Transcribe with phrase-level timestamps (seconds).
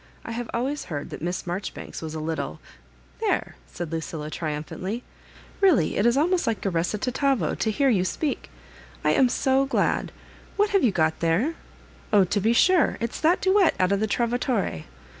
[0.25, 2.59] I have alwajrs beard that Miss Marjoribanks was a little
[3.19, 5.03] "♦* There I" said Lacill% triumphantly;
[5.59, 8.49] "really it is almost like a recitativo to hear you speak.
[9.03, 10.11] I am so glad.
[10.57, 11.53] What have you got there?
[12.11, 14.85] Oh, to be sure, if s thai duet out of the Trovatore.